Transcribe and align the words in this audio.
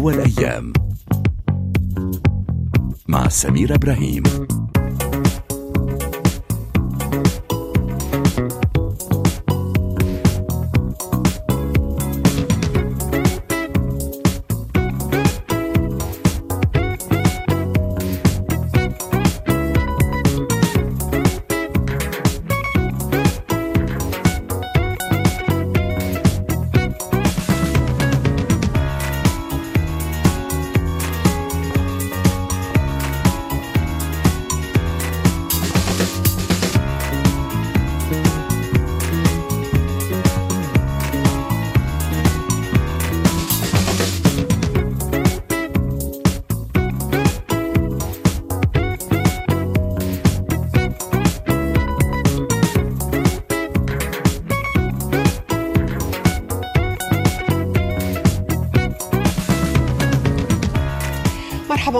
هوا 0.00 0.12
الأيام 0.12 0.72
مع 3.08 3.28
سمير 3.28 3.74
إبراهيم. 3.74 4.22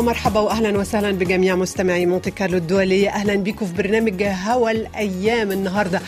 مرحبا 0.00 0.40
مرحبا 0.40 0.40
واهلا 0.40 0.78
وسهلا 0.78 1.10
بجميع 1.10 1.56
مستمعي 1.56 2.06
مونتي 2.06 2.30
كارلو 2.30 2.56
الدوليه 2.56 3.10
أهلا 3.10 3.34
بكم 3.34 3.66
في 3.66 3.72
برنامج 3.72 4.22
هوا 4.22 4.70
الأيام 4.70 5.52
النهارده. 5.52 6.00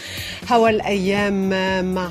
هوا 0.51 0.69
الأيام 0.69 1.48
مع 1.95 2.11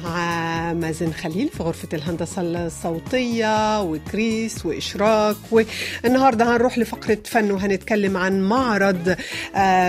مازن 0.74 1.12
خليل 1.14 1.50
في 1.50 1.64
غرفة 1.64 1.88
الهندسة 1.94 2.42
الصوتية 2.42 3.82
وكريس 3.82 4.66
واشراك 4.66 5.36
والنهاردة 5.52 6.56
هنروح 6.56 6.78
لفقرة 6.78 7.18
فن 7.26 7.52
وهنتكلم 7.52 8.18
عن 8.18 8.42
معرض 8.42 9.16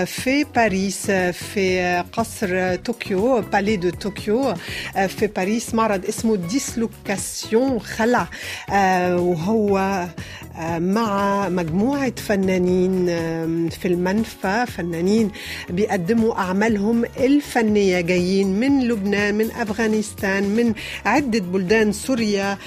في 0.07 0.45
باريس 0.57 1.11
في 1.11 2.05
قصر 2.13 2.77
طوكيو 2.77 3.41
Palais 3.41 3.77
de 3.77 3.91
Tokyo 3.91 4.55
في 5.09 5.27
باريس 5.27 5.75
معرض 5.75 6.05
اسمه 6.07 6.37
Dislocations 6.37 7.81
خلع 7.81 8.27
وهو 9.17 10.07
مع 10.79 11.49
مجموعة 11.49 12.13
فنانين 12.17 13.07
في 13.71 13.89
المنفى. 13.89 14.65
فنانين 14.69 15.31
بيقدموا 15.71 16.35
أعمالهم 16.39 17.05
الفنية 17.05 18.01
جايين 18.01 18.61
من 18.61 18.89
لبنان 18.89 19.35
من 19.35 19.51
أفغانستان 19.51 20.43
من 20.45 20.72
عدة 21.07 21.39
بلدان 21.41 21.93
سوريا 21.93 22.59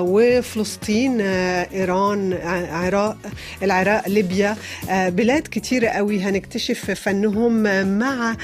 وفلسطين 0.00 1.20
إيران 1.20 2.32
عراق 2.70 3.16
العراق 3.62 4.08
ليبيا 4.08 4.56
بلاد 4.92 5.48
كتيرة 5.50 5.88
قوي 5.88 6.20
هنكتشف 6.20 6.90
فنهم 6.90 7.62
مع 7.98 8.36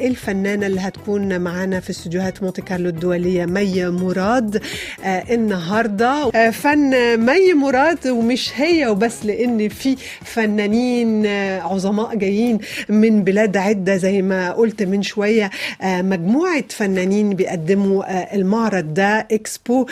الفنانة 0.00 0.66
اللي 0.66 0.80
هتكون 0.80 1.40
معانا 1.40 1.80
في 1.80 1.90
استوديوهات 1.90 2.42
مونتي 2.42 2.62
كارلو 2.62 2.88
الدولية 2.88 3.44
مي 3.46 3.86
مراد 3.86 4.62
النهاردة. 5.06 6.30
فن 6.50 7.16
مي 7.26 7.52
مراد 7.54 8.06
ومش 8.08 8.52
هي 8.56 8.86
وبس 8.86 9.24
لأن 9.26 9.68
في 9.68 9.96
فنانين 10.24 11.26
عظماء 11.62 12.14
جايين 12.16 12.58
من 12.88 13.24
بلاد 13.24 13.56
عدة 13.56 13.96
زي 13.96 14.22
ما 14.22 14.52
قلت 14.52 14.82
من 14.82 15.02
شوية. 15.02 15.50
مجموعة 15.84 16.64
فنانين 16.68 17.30
بيقدموا 17.34 18.15
المعرض 18.16 18.94
ده 18.94 19.28
إكسبو 19.32 19.86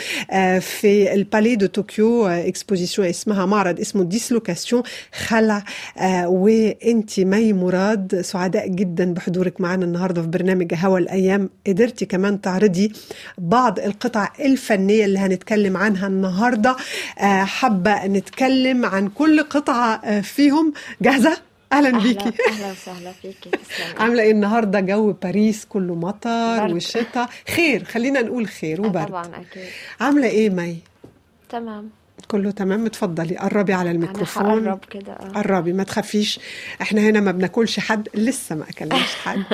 في 0.59 1.13
ال 1.13 1.19
Palais 1.19 1.55
de 1.55 1.65
Tokyo 1.65 2.27
exposition 2.27 3.07
اسمها 3.07 3.45
معرض 3.45 3.79
اسمه 3.79 4.03
Dislocations. 4.03 4.83
خلع 5.27 5.63
وانت 6.25 7.19
مي 7.19 7.53
مراد 7.53 8.21
سعداء 8.21 8.67
جدا 8.67 9.13
بحضورك 9.13 9.61
معنا 9.61 9.85
النهارده 9.85 10.21
في 10.21 10.27
برنامج 10.27 10.73
هوا 10.73 10.99
الأيام. 10.99 11.49
قدرتي 11.67 12.05
كمان 12.05 12.41
تعرضي 12.41 12.91
بعض 13.37 13.79
القطع 13.79 14.29
الفنية 14.39 15.05
اللي 15.05 15.19
هنتكلم 15.19 15.77
عنها 15.77 16.07
النهارده. 16.07 16.75
حابة 17.45 18.05
نتكلم 18.07 18.85
عن 18.85 19.07
كل 19.07 19.43
قطعة 19.43 20.21
فيهم. 20.21 20.73
جاهزة؟ 21.01 21.37
أهلا, 21.73 21.87
أهلا 21.89 21.99
بيكي. 22.03 22.31
أهلا 22.49 22.71
وسهلا 22.71 23.11
فيكي. 23.11 23.49
عاملة 23.99 24.23
إيه 24.23 24.31
النهارده؟ 24.31 24.79
جو 24.79 25.11
باريس 25.11 25.65
كله 25.65 25.95
مطر 25.95 26.73
وشتاء. 26.75 27.29
خير 27.55 27.83
خلينا 27.83 28.21
نقول 28.21 28.47
خير 28.47 28.81
وبرد. 28.81 29.07
طبعا 29.07 29.25
أكيد. 29.25 29.63
عاملة 29.99 30.27
إيه 30.27 30.49
مي؟ 30.49 30.77
تمام. 31.49 31.89
كله 32.27 32.51
تمام؟ 32.51 32.85
اتفضلي 32.85 33.37
قربي 33.37 33.73
على 33.73 33.91
الميكروفون. 33.91 34.45
هقرب 34.67 34.79
كده 34.91 35.13
قربي 35.13 35.73
ما 35.73 35.83
تخافيش. 35.83 36.39
إحنا 36.81 37.01
هنا 37.01 37.19
ما 37.19 37.31
بناكلش 37.31 37.79
حد 37.79 38.09
لسه 38.13 38.55
ما 38.55 38.69
أكلناش 38.69 39.15
حد. 39.15 39.43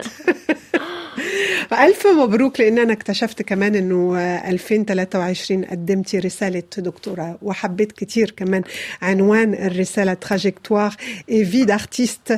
ألف 1.73 2.07
مبروك 2.07 2.59
لأن 2.59 2.79
أنا 2.79 2.93
اكتشفت 2.93 3.41
كمان 3.41 3.75
أنه 3.75 4.17
2023 4.49 5.65
قدمتي 5.65 6.19
رسالة 6.19 6.63
دكتوراه 6.77 7.37
وحبيت 7.41 7.91
كتير 7.91 8.31
كمان 8.37 8.63
عنوان 9.01 9.53
الرسالة 9.53 10.13
trajectoire 10.13 10.95
et 11.31 11.45
vie 11.45 11.65
d'artiste 11.65 12.31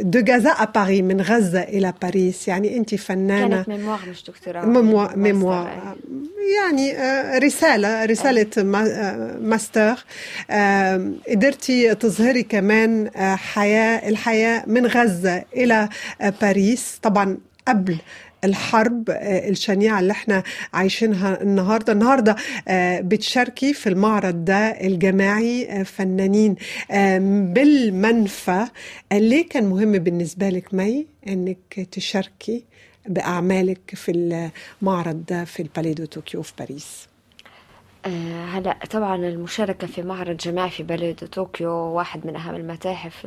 de 0.00 0.32
Gaza 0.32 0.50
à 0.50 0.64
Paris 0.64 1.02
من 1.02 1.20
غزة 1.20 1.60
إلى 1.62 1.92
باريس. 2.02 2.48
يعني 2.48 2.76
أنت 2.76 2.94
فنانة. 2.94 3.56
كانت 3.56 3.68
mémoire 3.68 4.00
مش 4.10 4.24
دكتوراه 4.24 4.64
mémoire, 4.66 5.16
mémoire 5.16 5.96
يعني 6.58 6.92
رسالة 7.38 8.04
رسالة 8.04 8.46
ماستر. 9.40 10.04
قدرتي 11.30 11.94
تظهري 11.94 12.42
كمان 12.42 13.10
حياة 13.36 14.08
الحياة 14.08 14.64
من 14.66 14.86
غزة 14.86 15.44
إلى 15.56 15.88
باريس. 16.42 16.98
طبعا 17.02 17.36
قبل 17.68 17.98
الحرب 18.44 19.10
الشنيعة 19.20 20.00
اللي 20.00 20.12
إحنا 20.12 20.42
عايشينها 20.72 21.42
النهاردة. 21.42 21.92
النهاردة 21.92 22.36
بتشاركي 23.00 23.72
في 23.74 23.88
المعرض 23.88 24.44
ده 24.44 24.56
الجماعي 24.56 25.84
فنانين 25.84 26.56
بالمنفى. 27.54 28.64
ليه 29.12 29.48
كان 29.48 29.64
مهم 29.66 29.92
بالنسبة 29.92 30.48
لك 30.48 30.74
مي 30.74 31.06
انك 31.28 31.88
تشاركي 31.92 32.64
بأعمالك 33.06 33.80
في 33.94 34.12
المعرض 34.82 35.24
ده 35.28 35.44
في 35.44 35.62
ال 35.62 35.67
Palais 35.67 35.94
de 35.94 36.04
Tokyo 36.04 36.42
في 36.42 36.52
باريس؟ 36.58 37.08
هلا 38.52 38.76
طبعا 38.90 39.16
المشاركة 39.16 39.86
في 39.86 40.02
معرض 40.02 40.36
جماعي 40.36 40.70
في 40.70 40.82
بالي 40.82 41.12
دو 41.12 41.26
طوكيو 41.26 41.70
واحد 41.70 42.26
من 42.26 42.36
أهم 42.36 42.54
المتاحف 42.54 43.26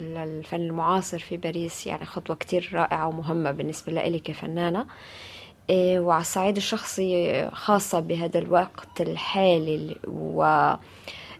الفن 0.00 0.60
المعاصر 0.60 1.18
في 1.18 1.36
باريس 1.36 1.86
يعني 1.86 2.04
خطوة 2.04 2.36
كتير 2.36 2.70
رائعة 2.72 3.08
ومهمة 3.08 3.50
بالنسبة 3.50 3.92
لي 3.92 4.18
كفنانة. 4.18 4.86
وعلى 5.70 6.20
الصعيد 6.20 6.56
الشخصي 6.56 7.48
خاصة 7.52 8.00
بهذا 8.00 8.38
الوقت 8.38 9.00
الحالي 9.00 9.96
و 10.08 10.42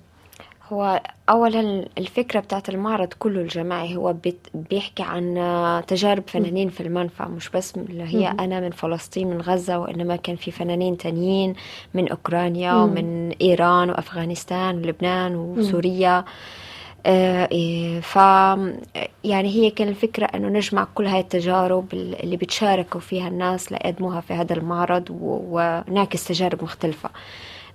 هو 0.73 1.02
أولا 1.31 1.88
الفكرة 1.99 2.41
بتاعت 2.41 2.69
المعرض 2.69 3.08
كله 3.19 3.41
الجماعي 3.41 3.96
هو 3.96 4.14
بيحكي 4.55 5.02
عن 5.02 5.38
آه، 5.38 5.81
تجارب 5.81 6.23
فنانين 6.26 6.69
في 6.69 6.81
المنفى 6.82 7.23
مش 7.23 7.49
بس 7.49 7.76
اللي 7.76 8.02
هي 8.05 8.29
أنا 8.29 8.61
من 8.61 8.70
فلسطين 8.70 9.29
من 9.29 9.41
غزة 9.41 9.79
وإنما 9.79 10.17
كان 10.17 10.37
في 10.37 10.50
فنانين 10.50 10.96
تانيين 10.96 11.55
من 11.94 12.08
أوكرانيا 12.08 12.75
ومن 12.75 13.31
إيران 13.41 13.91
وأفغانستان 13.91 14.76
ولبنان 14.76 15.37
وسوريا. 15.37 16.19
آه، 16.19 16.25
ف 18.03 18.17
يعني 19.25 19.49
هي 19.49 19.71
كان 19.71 19.89
الفكرة 19.89 20.25
إنه 20.27 20.49
نجمع 20.49 20.87
كل 20.95 21.06
هاي 21.06 21.21
التجارب 21.21 21.95
اللي 21.95 22.37
بتشاركوا 22.37 23.01
فيها 23.01 23.29
الناس 23.29 23.73
ليقدموها 23.73 24.21
في 24.21 24.33
هذا 24.35 24.53
المعرض 24.56 25.05
ونعكس 25.11 26.25
تجارب 26.29 26.62
مختلفة. 26.65 27.11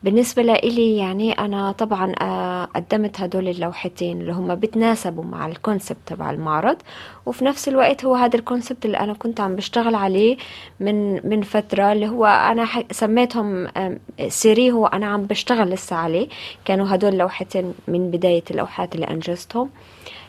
بالنسبة 0.03 0.41
لإلي 0.43 0.97
يعني 0.97 1.31
أنا 1.31 1.71
طبعا 1.71 2.13
آه، 2.21 2.65
قدمت 2.65 3.21
هدول 3.21 3.47
اللوحتين 3.47 4.21
اللي 4.21 4.31
هم 4.33 4.55
بتناسبوا 4.55 5.23
مع 5.23 5.47
ال 5.47 5.53
concept 5.54 5.97
تبع 6.05 6.31
المعرض 6.31 6.77
وفي 7.25 7.45
نفس 7.45 7.67
الوقت 7.67 8.05
هو 8.05 8.15
هذا 8.15 8.35
ال 8.39 8.45
concept 8.45 8.85
اللي 8.85 8.99
أنا 8.99 9.13
كنت 9.13 9.39
عم 9.39 9.55
بشتغل 9.55 9.95
عليه 9.95 10.37
من 10.79 11.29
من 11.29 11.41
فترة 11.41 11.91
اللي 11.91 12.07
هو 12.07 12.25
أنا 12.25 12.67
سميتهم 12.91 13.67
série 14.27 14.71
هو 14.71 14.87
أنا 14.87 15.05
عم 15.05 15.23
بشتغل 15.23 15.69
لسه 15.69 15.95
عليه 15.95 16.27
كانوا 16.65 16.95
هدول 16.95 17.17
لوحتين 17.17 17.73
من 17.87 18.11
بداية 18.11 18.43
اللوحات 18.51 18.95
اللي 18.95 19.05
أنجزتهم. 19.07 19.69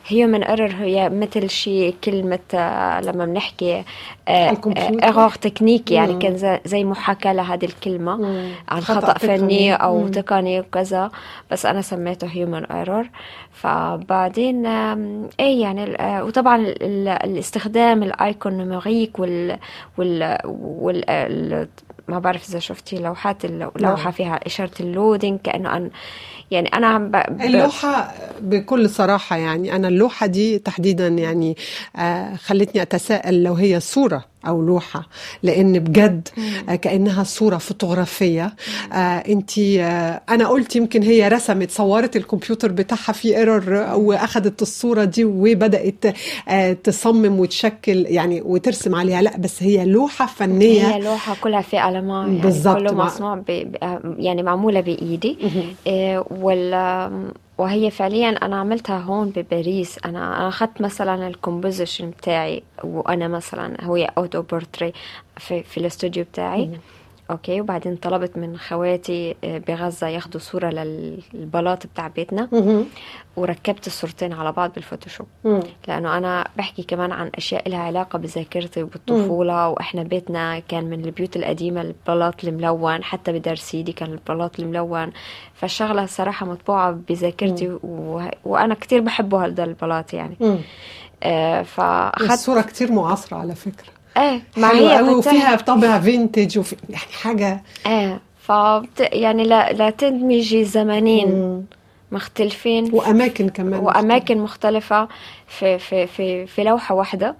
Human 0.07 0.43
Error 0.43 0.69
هي 0.71 1.09
مثل 1.09 1.49
شيء 1.49 1.95
كلمة 2.03 2.39
آه، 2.53 3.01
لما 3.01 3.25
بنحكي. 3.25 3.83
erreur 4.29 5.29
technique 5.29 5.91
يعني 5.91 6.13
مم. 6.13 6.19
كان 6.19 6.59
زي- 6.65 6.83
محاكاة 6.83 7.33
لهذه 7.33 7.65
الكلمة 7.65 8.15
مم. 8.17 8.51
عن 8.69 8.81
خطأ 8.81 8.99
خطأ. 9.07 9.13
فني 9.17 9.73
أو 9.73 10.01
مم. 10.01 10.07
تقني 10.11 10.59
وكذا 10.59 11.11
بس 11.51 11.65
أنا 11.65 11.81
سميته 11.81 12.27
Human 12.27 12.65
Error 12.65 13.09
فبعدين 13.51 14.65
إيه 14.65 15.61
يعني 15.61 15.95
آه، 16.01 16.23
وطبعا 16.23 16.55
ال- 16.57 16.83
ال- 16.83 17.07
الاستخدام 17.07 18.03
ال 18.03 18.11
icône 18.11 18.53
numérique 18.57 19.19
وال 19.19 19.57
وال, 19.97 20.37
وال 20.45 21.09
ال- 21.09 21.67
ما 22.07 22.19
بعرف 22.19 22.49
إذا 22.49 22.59
شفتي 22.59 22.99
لوحات 22.99 23.45
اللوحة 23.45 24.03
نعم. 24.03 24.11
فيها 24.11 24.39
إشارة 24.45 24.71
ال 24.79 24.86
loading 24.86 25.39
كأنه 25.39 25.77
أن 25.77 25.89
يعني 26.51 26.67
أنا 26.73 26.87
عم 26.87 27.07
ب... 27.11 27.11
ب- 27.11 27.41
اللوحة 27.41 28.13
بكل 28.41 28.89
صراحة 28.89 29.37
يعني 29.37 29.75
أنا 29.75 29.87
اللوحة 29.91 30.25
دي 30.27 30.59
تحديدا 30.59 31.07
يعني 31.07 31.57
آه، 31.95 32.35
خلتني 32.35 32.81
أتساءل 32.81 33.43
لو 33.43 33.53
هي 33.53 33.79
صورة 33.79 34.25
أو 34.47 34.61
لوحة 34.61 35.07
لأن 35.43 35.79
بجد 35.79 36.27
آه، 36.69 36.75
كأنها 36.75 37.23
صورة 37.23 37.57
فوتوغرافية. 37.57 38.53
أنت 39.29 39.59
أنا 40.29 40.47
قلت 40.47 40.75
يمكن 40.75 41.03
هي 41.03 41.27
رسمت 41.27 41.71
صورت 41.71 42.15
الكمبيوتر 42.15 42.71
بتاعها 42.71 43.11
في 43.13 43.37
error 43.37 43.73
وأخذت 43.95 44.61
الصورة 44.61 45.03
دي 45.03 45.25
وبدأت 45.25 46.05
آه، 46.47 46.73
تصمم 46.73 47.39
وتشكل 47.39 48.05
يعني 48.09 48.41
وترسم 48.41 48.95
عليها. 48.95 49.21
لا 49.21 49.37
بس 49.37 49.63
هي 49.63 49.85
لوحة 49.85 50.25
فنية. 50.25 50.95
هي 50.95 50.99
لوحة 51.01 51.35
كلها 51.41 51.61
fait 51.61 51.87
à 51.89 51.94
la 51.94 52.05
main 52.05 52.27
يعني 52.27 52.41
بالضبط، 52.41 52.77
كله 52.77 52.91
مصنوع 52.93 53.35
ب... 53.35 53.75
يعني 54.19 54.43
معمولة 54.43 54.81
بإيدي. 54.81 55.37
وال 56.31 56.73
وهي 57.61 57.91
فعليا 57.91 58.29
أنا 58.29 58.59
عملتها 58.59 58.99
هون 58.99 59.29
بباريس. 59.29 59.99
أنا 60.05 60.47
أخذت 60.47 60.81
مثلا 60.81 61.27
ال 61.27 61.34
composition 61.34 62.09
بتاعي 62.09 62.63
وأنا 62.83 63.27
مثلا 63.27 63.83
هو 63.83 63.95
autoportrait 63.97 64.93
في, 65.37 65.63
في 65.63 65.77
الاستوديو 65.77 66.23
بتاعي. 66.23 66.69
OK 67.31 67.61
وبعدين 67.61 67.95
طلبت 67.95 68.37
من 68.37 68.57
خواتي 68.57 69.35
آه، 69.43 69.57
بغزة 69.57 70.07
ياخدوا 70.07 70.39
صورة 70.39 70.69
للبلاط 70.69 71.87
بتاع 71.87 72.07
بيتنا. 72.07 72.47
وركبت 73.35 73.87
الصورتين 73.87 74.33
على 74.33 74.51
بعض 74.51 74.73
بال 74.73 74.82
Photoshop. 74.82 75.27
مم. 75.43 75.59
لأنه 75.87 76.17
أنا 76.17 76.47
بحكي 76.57 76.83
كمان 76.83 77.11
عن 77.11 77.31
أشياء 77.35 77.69
لها 77.69 77.79
علاقة 77.79 78.19
بذاكرتي 78.19 78.83
وبالطفولة 78.83 79.69
وإحنا 79.69 80.03
بيتنا 80.03 80.59
كان 80.59 80.83
من 80.83 81.05
البيوت 81.05 81.35
القديمة 81.35 81.81
البلاط 81.81 82.43
الملون 82.43 83.03
حتى 83.03 83.31
بدار 83.31 83.55
سيدي 83.55 83.91
كان 83.91 84.11
البلاط 84.11 84.59
الملون. 84.59 85.11
فالشغلة 85.53 86.03
الصراحه 86.03 86.45
مطبوعة 86.45 86.91
بذاكرتي 86.91 87.69
و... 87.83 88.21
وأنا 88.45 88.73
كتير 88.73 89.01
بحبه 89.01 89.45
هذا 89.45 89.63
البلاط 89.63 90.13
يعني. 90.13 90.37
آه 91.23 91.61
فأخذت 91.61 92.31
الصورة 92.31 92.61
كتير 92.61 92.91
معاصرة 92.91 93.37
على 93.37 93.55
فكرة. 93.55 94.00
إيه 94.17 94.41
ما 94.57 94.71
هي 94.71 94.97
قوي 94.97 95.09
وفيها 95.15 95.55
طابع 95.55 95.99
فينتج 95.99 96.59
وفي 96.59 96.75
يعني 96.89 97.11
حاجة. 97.21 97.63
إيه 97.87 98.19
فبت... 98.39 98.99
يعني 98.99 99.43
لا, 99.43 99.73
لا 99.73 99.89
تدمجي 99.89 100.63
زمانين 100.63 101.27
مم. 101.31 101.63
مختلفين. 102.11 102.89
وأماكن 102.93 103.49
كمان. 103.49 103.79
وأماكن 103.79 104.37
مختلفة 104.37 105.07
في 105.47 105.79
في 105.79 106.07
في 106.07 106.45
في 106.47 106.63
لوحة 106.63 106.95
واحدة. 106.95 107.35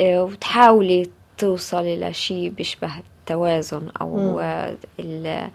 آه، 0.00 0.22
وتحاولي 0.24 1.10
توصلي 1.38 1.96
لشيء 2.00 2.48
بيشبه 2.48 2.90
التوازن 2.98 3.82
ال 5.00 5.48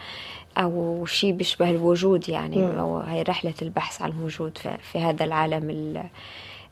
أو 0.57 1.05
شيء 1.05 1.31
بيشبه 1.31 1.69
الوجود 1.69 2.29
يعني. 2.29 2.57
مم. 2.57 2.79
أو 2.79 2.99
هي 2.99 3.21
رحلة 3.21 3.53
البحث 3.61 4.01
عن 4.01 4.09
الوجود 4.09 4.57
في, 4.57 4.77
في 4.91 4.99
هذا 4.99 5.25
العالم 5.25 5.69
ال- 5.69 6.03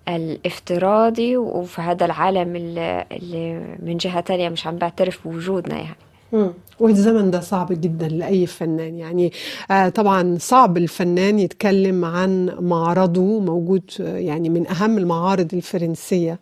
الافتراضي 0.10 1.38
وفي 1.38 1.82
هذا 1.82 2.06
العالم 2.06 2.56
اللي 2.56 3.06
اللي 3.12 3.76
من 3.84 3.98
جهة 3.98 4.20
تانية 4.20 4.50
مش 4.50 4.68
عم 4.68 4.76
بعترف 4.76 5.28
بوجودنا 5.28 5.76
يعني. 5.76 5.96
والزمن 6.80 7.32
ده 7.32 7.40
صعب 7.40 7.68
جدا 7.82 8.08
لأي 8.08 8.46
فنان 8.46 8.98
يعني 8.98 9.32
آه 9.72 9.90
طبعا 9.90 10.38
صعب 10.40 10.78
الفنان 10.78 11.40
يتكلم 11.40 12.06
عن 12.06 12.56
معرضه 12.60 13.40
موجود 13.40 13.84
آه، 14.02 14.18
يعني 14.18 14.50
من 14.50 14.68
أهم 14.68 14.98
المعارض 14.98 15.54
الفرنسية 15.54 16.40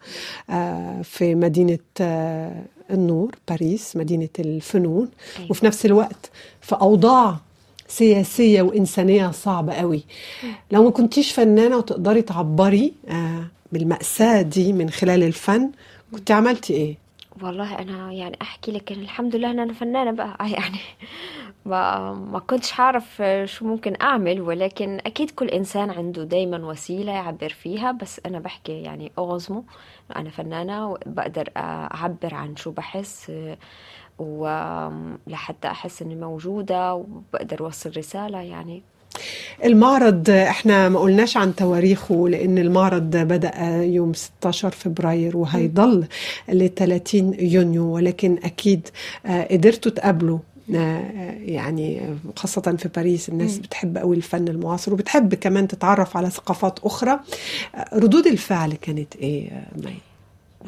آه 0.50 1.02
في 1.02 1.36
مدينة 1.36 1.80
آه 2.02 2.64
النور 2.92 3.36
باريس 3.50 3.96
مدينة 3.96 4.30
الفنون 4.40 5.10
أيوة. 5.40 5.52
وفي 5.52 5.66
نفس 5.66 5.86
الوقت 5.86 6.32
في 6.62 6.76
أوضاع 6.76 7.38
سياسية 7.98 8.62
وإنسانية 8.62 9.32
صعبة 9.32 9.74
قوي. 9.74 10.04
لو 10.72 10.84
ما 10.84 10.90
كنتيش 10.90 11.32
فنانة 11.32 11.78
وتقدري 11.78 12.22
تعبري 12.22 12.94
آه 13.10 13.44
بالمأساة 13.72 14.42
دي 14.42 14.74
من 14.74 14.90
خلال 14.90 15.24
الفن 15.24 15.72
كنت 16.14 16.32
عملتي 16.32 16.74
إيه؟ 16.74 16.98
والله 17.42 17.80
أنا 17.80 18.12
يعني 18.12 18.38
أحكي 18.42 18.72
لك 18.72 18.92
إن 18.92 19.00
الحمد 19.00 19.36
لله 19.36 19.52
إن 19.52 19.60
أنا 19.60 19.74
فنانة 19.74 20.12
بقى. 20.12 20.38
يعني 20.58 20.80
ما 21.66 22.14
ما 22.14 22.40
كنتش 22.40 22.80
هعرف 22.80 23.24
شو 23.46 23.66
ممكن 23.66 23.94
أعمل 24.02 24.42
ولكن 24.42 25.00
أكيد 25.06 25.32
كل 25.32 25.48
إنسان 25.48 25.90
عنده 25.90 26.24
دايما 26.24 26.58
وسيلة 26.66 27.12
يعبر 27.12 27.50
فيها 27.50 27.92
بس 27.92 28.22
أنا 28.26 28.40
بحكي 28.40 28.82
يعني 28.82 29.12
اوزمو 29.18 29.64
أنا 30.16 30.30
فنانة 30.30 30.88
وبقدر 30.92 31.50
أعبر 31.58 32.34
عن 32.34 32.56
شو 32.56 32.72
بحس 32.72 33.32
ولحتى 34.20 35.68
أحس 35.68 36.02
إني 36.02 36.16
موجودة 36.16 36.94
وبقدر 36.94 37.60
أوصل 37.66 37.92
رسالة 37.98 38.42
يعني. 38.42 38.82
المعرض 39.64 40.30
إحنا 40.30 40.90
ما 40.90 41.00
قلناش 41.00 41.38
عن 41.38 41.56
تواريخه 41.56 42.30
لأن 42.30 42.58
المعرض 42.58 43.18
بدأ 43.18 43.84
يوم 43.84 44.14
16 44.14 44.70
فبراير 44.70 45.38
وهيضل 45.38 46.08
ل 46.50 46.68
30 46.68 47.34
يونيو 47.40 47.84
ولكن 47.96 48.38
أكيد 48.44 48.88
قدرتوا 49.52 49.92
تقابلوا 49.92 50.40
يعني 51.40 52.16
خاصة 52.36 52.62
في 52.62 52.90
باريس. 52.96 53.30
الناس 53.30 53.58
بتحب 53.58 53.98
قوي 53.98 54.16
الفن 54.16 54.48
المعاصر 54.48 54.94
وبتحب 54.94 55.34
كمان 55.34 55.68
تتعرف 55.68 56.18
على 56.18 56.30
ثقافات 56.30 56.80
أخرى. 56.80 57.20
ردود 57.94 58.28
الفعل 58.28 58.74
كانت 58.74 59.16
إيه 59.16 59.64
مي؟ 59.76 59.94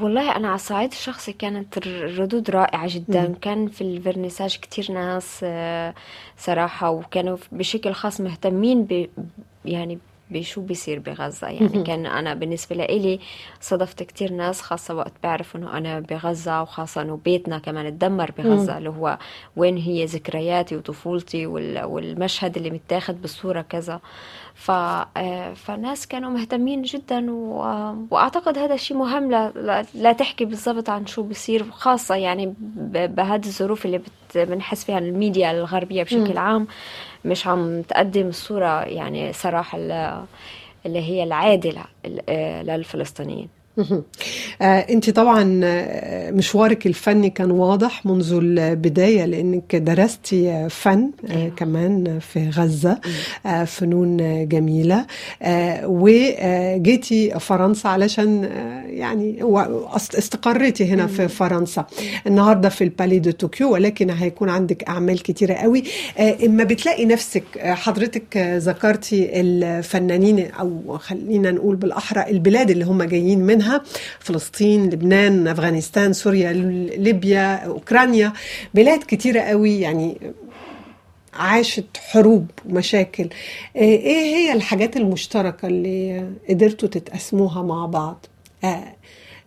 والله 0.02 0.36
أنا 0.36 0.48
على 0.48 0.56
الصعيد 0.56 0.92
الشخصي 0.92 1.34
كانت 1.34 1.78
الردود 1.78 2.50
رائعة 2.50 2.88
جدا. 2.96 3.34
كان 3.42 3.68
في 3.68 3.82
الفرنساج 3.82 4.58
كتير 4.62 4.92
ناس 4.92 5.40
آه، 5.44 5.94
صراحة 6.38 6.90
وكانوا 6.90 7.38
بشكل 7.52 7.94
خاص 7.94 8.22
مهتمين 8.22 8.84
ب 8.84 9.10
يعني 9.66 10.00
بشو 10.30 10.62
بيصير 10.62 11.00
بغزة؟ 11.00 11.48
يعني 11.48 11.84
كان 11.84 12.06
أنا 12.06 12.34
بالنسبة 12.34 12.76
لإلي 12.76 13.20
صدفت 13.62 14.04
كتير 14.04 14.32
ناس 14.34 14.62
خاصة 14.62 14.96
وقت 14.96 15.14
بعرف 15.24 15.56
إنه 15.56 15.78
أنا 15.78 16.00
بغزة 16.00 16.62
وخاصة 16.62 17.02
إنه 17.02 17.20
بيتنا 17.26 17.60
كمان 17.60 18.00
تدمر 18.00 18.32
بغزة 18.38 18.78
اللي 18.78 18.90
هو 18.90 19.18
وين 19.56 19.78
هي 19.78 20.06
ذكرياتي 20.06 20.76
وطفولتي 20.76 21.46
وال- 21.46 21.84
والمشهد 21.84 22.58
اللي 22.58 22.70
متاخد 22.70 23.22
بالصورة 23.22 23.62
كذا. 23.62 24.00
ف... 24.56 24.72
آه، 24.72 25.54
فالناس 25.54 26.08
كانوا 26.08 26.30
مهتمين 26.30 26.82
جدا 26.82 27.32
و... 27.32 27.58
وأعتقد 28.12 28.58
هذا 28.58 28.76
شيء 28.76 28.98
مهم 28.98 29.32
لا... 29.32 29.84
لا... 29.94 30.12
تحكي 30.12 30.46
بالضبط 30.46 30.90
عن 30.90 31.06
شو 31.06 31.24
بصير 31.24 31.72
خاصة 31.72 32.16
يعني 32.16 32.54
ب... 32.60 33.16
بهذه 33.16 33.46
الظروف 33.46 33.86
اللي 33.86 33.98
بت... 33.98 34.38
بنحس 34.38 34.86
فيها 34.86 34.98
الميديا 35.00 35.52
الغربية 35.52 36.04
بشكل 36.04 36.38
عام. 36.38 36.68
مش 37.26 37.48
عم 37.48 37.82
تقدم 37.82 38.28
الصورة 38.28 38.84
يعني 38.84 39.34
صراحة 39.34 39.78
ال- 39.78 40.26
اللي 40.86 41.00
هي 41.00 41.24
العادلة 41.24 41.86
ال- 42.06 42.22
آه، 42.30 42.64
للفلسطينيين. 42.64 43.50
انت 44.62 45.10
طبعا 45.10 45.62
آه، 45.64 46.32
مشوارك 46.32 46.88
الفني 46.88 47.30
كان 47.30 47.52
واضح 47.52 48.06
منذ 48.06 48.34
البداية 48.42 49.26
لأنك 49.26 49.76
درستي 49.76 50.50
آه، 50.52 50.68
فن 50.68 51.12
آه، 51.30 51.32
أيوة. 51.36 51.50
كمان 51.56 52.20
في 52.20 52.50
غزة 52.50 53.00
آه، 53.46 53.64
فنون 53.64 54.22
آه، 54.22 54.44
جميلة 54.44 55.06
آه، 55.42 55.88
وجيتي 55.88 57.40
فرنسا 57.40 57.88
علشان 57.88 58.44
آه، 58.46 58.84
يعني 58.86 59.40
استقريتي 60.18 60.86
هنا 60.86 61.08
في 61.08 61.28
فرنسا. 61.28 61.86
النهارده 62.28 62.70
في 62.70 62.84
ال 62.84 62.89
Palais 62.89 63.20
de 63.20 63.32
Tokyo 63.32 63.72
ولكن 63.74 64.10
هيكون 64.10 64.50
عندك 64.50 64.84
أعمال 64.90 65.24
كتيرة 65.24 65.54
قوي. 65.54 65.84
آه، 66.18 66.36
إما 66.46 66.64
بتلاقي 66.64 67.06
نفسك 67.06 67.44
آه، 67.58 67.74
حضرتك 67.74 68.38
آه، 68.38 68.58
ذكرتي 68.58 69.42
الفنانين 69.42 70.52
أو 70.52 70.98
خلينا 70.98 71.52
نقول 71.52 71.76
بالأحرى 71.76 72.32
البلاد 72.32 72.70
اللي 72.72 72.86
هم 72.86 73.04
جايين 73.04 73.40
منها 73.40 73.65
فلسطين 74.20 74.90
لبنان 74.90 75.48
أفغانستان 75.48 76.14
سوريا 76.14 76.54
ليبيا 76.98 77.56
أوكرانيا. 77.56 78.34
بلاد 78.74 79.04
كتيرة 79.08 79.42
قوي 79.42 79.80
يعني 79.80 80.18
عاشت 81.34 81.98
حروب 81.98 82.48
ومشاكل. 82.66 83.30
آه، 83.76 83.80
إيه 83.80 84.36
هي 84.36 84.54
الحاجات 84.54 84.98
المشتركة 84.98 85.68
اللي 85.68 86.30
قدرتوا 86.50 86.90
تتقسموها 86.90 87.62
مع 87.62 87.86
بعض؟ 87.86 88.26
آه، 88.64 88.96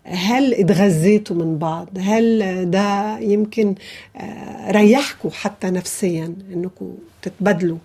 هل 0.05 0.55
اتغذيتوا 0.55 1.37
من 1.37 1.59
بعض؟ 1.59 1.89
هل 1.99 2.71
ده 2.71 3.19
يمكن 3.19 3.75
آه، 4.17 4.71
ريحكوا 4.71 5.31
حتى 5.31 5.71
نفسيا 5.71 6.35
انكم 6.53 6.95
تتبادلوا 7.23 7.79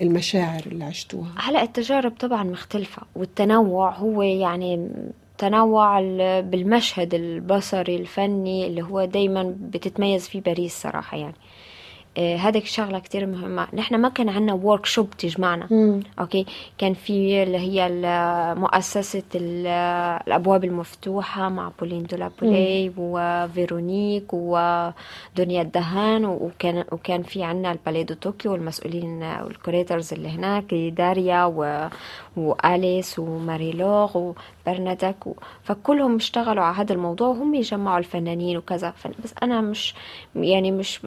المشاعر 0.00 0.62
اللي 0.66 0.84
عشتوها؟ 0.84 1.30
هلا 1.36 1.62
التجارب 1.62 2.12
طبعا 2.20 2.44
مختلفة 2.44 3.02
والتنوع 3.16 3.90
هو 3.90 4.22
يعني 4.22 4.88
تنوع 5.38 5.98
ال- 5.98 6.42
بالمشهد 6.42 7.14
البصري 7.14 7.96
الفني 7.96 8.66
اللي 8.66 8.82
هو 8.82 9.04
دايما 9.04 9.56
بتتميز 9.60 10.28
فيه 10.28 10.40
باريس 10.40 10.82
صراحة 10.82 11.16
يعني. 11.16 11.34
هذيك 12.18 12.66
شغلة 12.66 12.98
كتير 12.98 13.26
مهمة. 13.26 13.68
نحن 13.74 13.94
ما 13.94 14.08
كان 14.08 14.28
عنا 14.28 14.52
workshop 14.52 15.10
تجمعنا. 15.10 15.66
مم. 15.70 16.00
OK؟ 16.20 16.46
كان 16.78 16.94
في 16.94 17.42
اللي 17.42 17.58
هي 17.58 17.88
مؤسسة 18.58 19.22
ال- 19.34 19.66
الأبواب 20.26 20.64
المفتوحة 20.64 21.48
مع 21.48 21.70
بولين 21.80 22.02
دولابولي 22.02 22.92
وفيرونيك 22.96 24.24
ودنيا 24.32 25.62
الدهان. 25.62 26.24
وكان 26.24 26.84
وكان 26.92 27.22
في 27.22 27.42
عنا 27.42 27.72
ال 27.72 27.76
Palais 27.76 28.02
de 28.02 28.14
Tokyo 28.14 28.52
والمسؤولين 28.52 29.22
وال 29.22 29.40
curators 29.40 30.12
اللي 30.12 30.28
هناك 30.28 30.74
داريا 30.74 31.44
و... 31.44 31.88
وآليس 32.36 33.18
وماريلوغ 33.18 34.32
وبرنادك 34.66 35.26
و... 35.26 35.32
فكلهم 35.62 36.16
اشتغلوا 36.16 36.64
على 36.64 36.76
هذا 36.76 36.92
الموضوع 36.92 37.28
وهم 37.28 37.54
يجمعوا 37.54 37.98
الفنانين 37.98 38.56
وكذا. 38.56 38.92
بس 39.24 39.34
أنا 39.42 39.60
مش 39.60 39.94
يعني 40.36 40.70
مش 40.70 41.00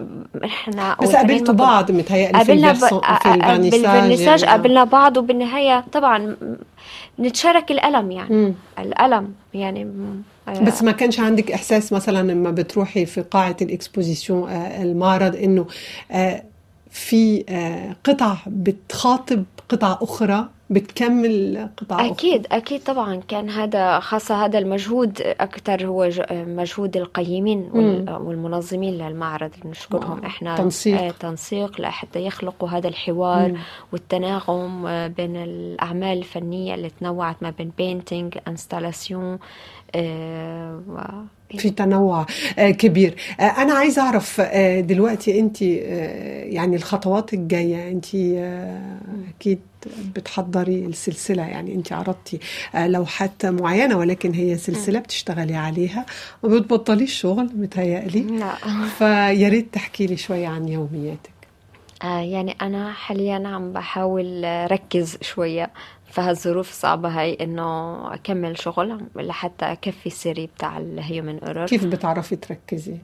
إحنا 0.45 0.95
بس 1.01 1.15
قابلتوا 1.15 1.53
بعض 1.53 1.91
متهيألي 1.91 2.45
في 2.45 2.55
ب... 2.55 2.55
الفرنساج 3.73 4.41
يعني. 4.41 4.45
قابلنا 4.45 4.83
بعض 4.83 5.17
وبالنهاية 5.17 5.85
طبعا 5.91 6.35
نتشارك 7.19 7.71
الألم 7.71 8.11
يعني 8.11 8.35
مم. 8.35 8.53
الألم 8.79 9.33
يعني 9.53 9.87
آه، 10.47 10.59
بس 10.59 10.83
ما 10.83 10.91
كانش 10.91 11.19
عندك 11.19 11.51
إحساس 11.51 11.93
مثلا 11.93 12.31
لما 12.31 12.51
بتروحي 12.51 13.05
في 13.05 13.21
قاعة 13.21 13.55
الإكسبوزيسيون 13.61 14.49
آه، 14.49 14.83
المعرض 14.83 15.35
إنه 15.35 15.65
آه، 16.11 16.43
في 16.91 17.43
قطع 18.03 18.35
بتخاطب 18.47 19.43
قطع 19.71 19.97
أخرى 20.01 20.47
بتكمل 20.69 21.69
قطع 21.77 22.05
أكيد 22.05 22.47
أكيد 22.51 22.83
طبعا 22.83 23.15
كان 23.27 23.49
هذا 23.49 23.99
خاصة 23.99 24.45
هذا 24.45 24.59
المجهود 24.59 25.21
أكثر 25.21 25.85
هو 25.85 26.09
مجهود 26.31 26.97
القيمين 26.97 27.69
وال- 27.73 28.09
والمنظمين 28.21 28.93
للمعرض 28.93 29.51
نشكرهم 29.65 30.23
آه، 30.23 30.25
إحنا 30.27 30.55
تنسيق. 30.57 31.01
آه، 31.01 31.11
تنسيق 31.19 31.81
لحتى 31.81 32.25
يخلقوا 32.25 32.69
هذا 32.69 32.87
الحوار 32.87 33.47
مم. 33.51 33.57
والتناغم 33.91 34.85
آه، 34.87 35.07
بين 35.07 35.35
الأعمال 35.35 36.17
الفنية 36.17 36.75
اللي 36.75 36.89
تنوعت 36.89 37.35
ما 37.43 37.49
بين 37.49 37.71
painting 37.77 38.37
installation 38.47 39.39
في 41.57 41.69
تنوع 41.69 42.25
آه، 42.59 42.69
كبير. 42.71 43.15
آه، 43.39 43.43
أنا 43.43 43.73
عايزه 43.73 44.01
أعرف 44.01 44.41
آه، 44.41 44.79
دلوقتي 44.79 45.39
أنت 45.39 45.61
يعني 45.61 46.75
الخطوات 46.75 47.33
الجاية 47.33 47.91
أنت 47.91 48.15
أكيد 49.35 49.59
بتحضري 50.15 50.85
السلسلة 50.85 51.43
يعني 51.43 51.75
أنت 51.75 51.93
عرضتي 51.93 52.39
لوحات 52.75 53.45
معينة 53.45 53.97
ولكن 53.97 54.33
هي 54.33 54.57
سلسلة 54.57 54.99
بتشتغلي 54.99 55.55
عليها 55.55 56.05
وما 56.43 56.59
بتبطليش 56.59 57.13
شغل 57.13 57.49
متهيألي. 57.55 58.21
لا. 58.21 58.55
فيا 58.97 59.49
ريت 59.49 59.73
تحكي 59.73 60.05
لي 60.05 60.17
شوية 60.17 60.47
عن 60.47 60.67
يومياتك. 60.67 61.31
يعني 62.03 62.55
أنا 62.61 62.91
حاليا 62.93 63.47
عم 63.47 63.73
بحاول 63.73 64.43
ركز 64.71 65.17
شوية. 65.21 65.71
في 66.11 66.21
هالظروف 66.21 66.69
الصعبة 66.69 67.09
هاي 67.09 67.37
إنه 67.41 68.13
أكمل 68.13 68.57
شغل 68.57 69.01
لحتى 69.15 69.65
أكفي 69.65 70.05
ال 70.07 70.14
série 70.14 70.47
بتاع 70.47 70.77
ال 70.77 70.88
Human 70.88 71.39
Error 71.43 71.65
كيف 71.65 71.85
بتعرفي 71.85 72.35
تركزي؟ 72.35 72.97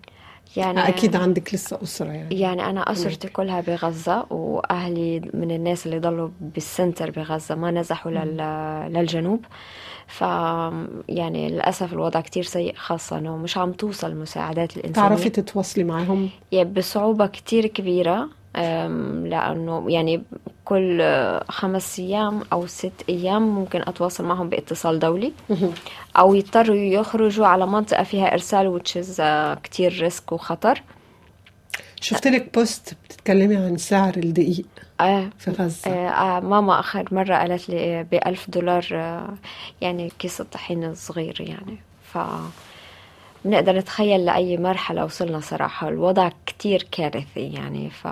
يعني 0.57 0.87
أكيد 0.87 1.15
عندك 1.15 1.53
لسه 1.53 1.79
أسرة 1.83 2.07
يعني. 2.07 2.39
يعني 2.39 2.65
أنا 2.69 2.91
أسرتي 2.91 3.27
كلها 3.27 3.61
بغزة 3.61 4.25
وأهلي 4.29 5.19
من 5.33 5.51
الناس 5.51 5.85
اللي 5.85 5.99
ضلوا 5.99 6.29
بال 6.41 6.59
center 6.59 7.11
بغزة 7.11 7.55
ما 7.55 7.71
نزحوا 7.71 8.11
لل... 8.11 8.37
للجنوب. 8.93 9.45
ف 10.07 10.21
يعني 11.09 11.49
للأسف 11.49 11.93
الوضع 11.93 12.21
كتير 12.21 12.43
سيء 12.43 12.75
خاصة 12.75 13.17
إنه 13.17 13.37
مش 13.37 13.57
عم 13.57 13.71
توصل 13.71 14.07
المساعدات 14.07 14.77
الإنسانية. 14.77 15.09
تعرفي 15.09 15.29
تتواصلي 15.29 15.83
معهم 15.83 16.29
يعني 16.51 16.69
بصعوبة 16.69 17.27
كتير 17.27 17.65
كبيرة 17.67 18.29
أم، 18.55 19.27
لأنه 19.27 19.85
يعني 19.87 20.23
كل 20.67 21.03
خمس 21.49 21.99
أيام 21.99 22.41
أو 22.53 22.67
ست 22.67 23.03
أيام 23.09 23.41
ممكن 23.55 23.81
أتواصل 23.81 24.25
معهم 24.25 24.49
باتصال 24.49 24.99
دولي. 24.99 25.33
أو 26.17 26.35
يضطروا 26.35 26.75
يخرجوا 26.75 27.47
على 27.47 27.67
منطقة 27.67 28.03
فيها 28.03 28.33
إرسال 28.33 28.81
بس 28.97 29.19
آه، 29.19 29.53
كتير 29.53 29.99
risk 30.01 30.31
وخطر. 30.31 30.81
شفت 32.01 32.27
لك 32.27 32.53
post 32.53 32.93
بتتكلمي 33.05 33.55
عن 33.55 33.77
سعر 33.77 34.13
الدقيق 34.17 34.65
آه 35.01 35.29
في 35.39 35.51
غزة؟ 35.51 35.91
آه 35.91 36.09
آه، 36.09 36.39
ماما 36.39 36.79
آخر 36.79 37.05
مرة 37.11 37.35
قالت 37.35 37.69
لي 37.69 38.03
بألف 38.11 38.49
دولار 38.49 38.85
آه، 38.91 39.33
يعني 39.81 40.11
كيس 40.19 40.41
الطحين 40.41 40.95
صغير 40.95 41.35
يعني. 41.41 41.77
ف 42.13 42.17
بنقدر 43.45 43.77
نتخيل 43.77 44.25
لأي 44.25 44.57
مرحلة 44.57 45.05
وصلنا 45.05 45.39
صراحة. 45.39 45.89
الوضع 45.89 46.29
كتير 46.45 46.87
كارثي 46.91 47.53
يعني. 47.53 47.89
ف 47.89 48.07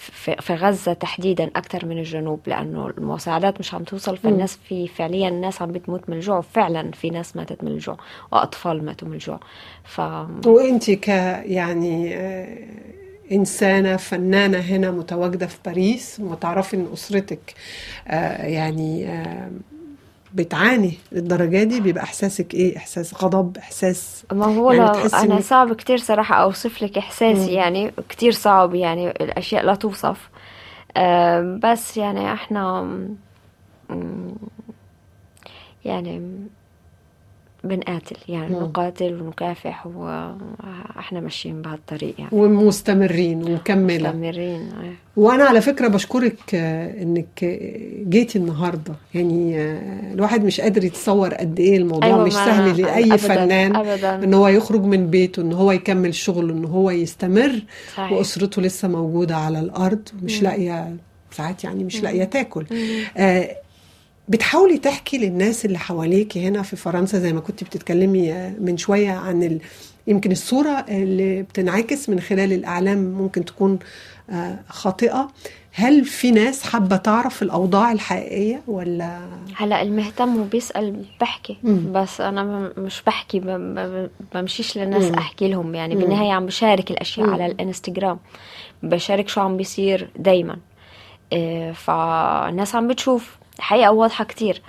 في 0.00 0.36
في 0.40 0.54
غزة 0.54 0.92
تحديدا 0.92 1.50
أكثر 1.56 1.86
من 1.86 1.98
الجنوب 1.98 2.40
لأنه 2.46 2.86
المساعدات 2.86 3.60
مش 3.60 3.74
عم 3.74 3.84
توصل 3.84 4.16
فالناس 4.16 4.58
في 4.68 4.88
فعليا 4.88 5.28
الناس 5.28 5.62
عم 5.62 5.72
بتموت 5.72 6.08
من 6.08 6.16
الجوع 6.16 6.40
فعلا 6.40 6.90
في 6.90 7.10
ناس 7.10 7.36
ماتت 7.36 7.64
من 7.64 7.70
الجوع 7.70 7.96
وأطفال 8.32 8.84
ماتوا 8.84 9.08
من 9.08 9.14
الجوع. 9.14 9.40
ف 9.84 10.00
وانت 10.46 10.90
ك 10.90 11.08
يعني 11.44 12.16
آه، 12.16 12.58
إنسانة 13.32 13.96
فنانة 13.96 14.58
هنا 14.58 14.90
متواجدة 14.90 15.46
في 15.46 15.58
باريس 15.64 16.20
وتعرفي 16.20 16.76
إن 16.76 16.86
أسرتك 16.92 17.54
آه، 18.08 18.46
يعني 18.46 19.08
آه، 19.08 19.50
بتعاني 20.34 20.92
للدرجة 21.12 21.62
دي 21.62 21.80
بيبقى 21.80 22.04
إحساسك 22.04 22.54
إيه؟ 22.54 22.76
إحساس 22.76 23.24
غضب 23.24 23.56
إحساس 23.58 24.24
ما 24.32 24.46
هو 24.46 24.72
يعني 24.72 25.38
إنك- 25.38 25.42
صعب 25.42 25.72
كتير 25.72 25.98
صراحة 25.98 26.34
أوصف 26.34 26.82
لك 26.82 26.98
احساسي 26.98 27.52
يعني 27.52 27.92
كتير 28.08 28.32
صعب 28.32 28.74
يعني 28.74 29.10
الأشياء 29.10 29.64
لا 29.66 29.74
توصف. 29.74 30.28
بس 31.62 31.96
يعني 31.96 32.32
إحنا 32.32 32.82
مم، 33.90 34.34
يعني 35.84 36.32
بنقاتل 37.64 38.16
يعني 38.28 38.54
مم. 38.54 38.62
نقاتل 38.62 39.22
ونكافح 39.22 39.86
وإحنا 39.86 41.20
ماشيين 41.20 41.62
بهالطريق 41.62 42.14
يعني 42.18 42.30
ومستمرين 42.32 43.42
ومكمله 43.44 44.08
مستمرين 44.08 44.60
آه. 44.60 44.92
وأنا 45.16 45.44
على 45.44 45.60
فكرة 45.60 45.88
بشكرك 45.88 46.54
آه، 46.54 47.02
إنك 47.02 47.44
جيتي 48.08 48.38
النهارده 48.38 48.94
يعني 49.14 49.58
آه، 49.60 50.12
الواحد 50.14 50.44
مش 50.44 50.60
قادر 50.60 50.84
يتصور 50.84 51.34
قد 51.34 51.60
إيه 51.60 51.76
الموضوع 51.76 52.08
أيوة 52.08 52.24
مش 52.24 52.32
سهل 52.32 52.82
لأي 52.82 53.04
أبداً، 53.04 53.16
فنان 53.16 53.76
أبداً. 53.76 54.14
إن 54.24 54.34
هو 54.34 54.48
يخرج 54.48 54.84
من 54.84 55.06
بيته 55.10 55.42
إن 55.42 55.52
هو 55.52 55.72
يكمل 55.72 56.14
شغله 56.14 56.52
إن 56.52 56.64
هو 56.64 56.90
يستمر 56.90 57.52
صحيح. 57.96 58.12
وأسرته 58.12 58.62
لسه 58.62 58.88
موجودة 58.88 59.36
على 59.36 59.60
الأرض 59.60 60.08
مش 60.22 60.42
لاقية 60.42 60.96
ساعات 61.30 61.64
يعني 61.64 61.84
مش 61.84 62.02
لاقية 62.02 62.24
تاكل 62.24 62.66
آه، 63.16 63.56
بتحاولي 64.28 64.78
تحكي 64.78 65.18
للناس 65.18 65.64
اللي 65.64 65.78
حواليك 65.78 66.38
هنا 66.38 66.62
في 66.62 66.76
فرنسا 66.76 67.18
زي 67.18 67.32
ما 67.32 67.40
كنت 67.40 67.64
بتتكلمي 67.64 68.32
آه، 68.32 68.52
من 68.60 68.76
شوية 68.76 69.12
عن 69.12 69.42
ال... 69.42 69.60
يمكن 70.06 70.32
الصورة 70.32 70.84
اللي 70.88 71.42
بتنعكس 71.42 72.08
من 72.08 72.20
خلال 72.20 72.52
الإعلام 72.52 72.98
ممكن 72.98 73.44
تكون 73.44 73.78
آه، 74.30 74.58
خاطئة 74.68 75.28
هل 75.72 76.04
في 76.04 76.30
ناس 76.30 76.62
حابة 76.62 76.96
تعرف 76.96 77.42
الأوضاع 77.42 77.92
الحقيقية 77.92 78.62
ولا 78.66 79.20
هلا 79.56 79.82
المهتم 79.82 80.40
وبيسأل 80.40 81.04
بحكي 81.20 81.56
مم. 81.62 81.92
بس 81.92 82.20
أنا 82.20 82.42
م- 82.44 82.72
مش 82.78 83.02
بحكي 83.06 83.40
بمشيش 84.34 84.78
للناس 84.78 85.04
مم. 85.04 85.14
أحكي 85.18 85.48
لهم 85.48 85.74
يعني 85.74 85.94
مم. 85.94 86.00
بالنهاية 86.00 86.32
عم 86.32 86.46
بشارك 86.46 86.90
الأشياء 86.90 87.26
مم. 87.26 87.32
على 87.34 87.46
الانستغرام 87.46 88.18
بشارك 88.82 89.28
شو 89.28 89.40
عم 89.40 89.56
بيصير 89.56 90.10
دايما 90.16 90.56
إيه، 91.32 91.72
فالناس 91.72 92.74
عم 92.74 92.88
بتشوف 92.88 93.36
حقيقة 93.60 93.92
واضحة 93.92 94.24
كتير. 94.24 94.62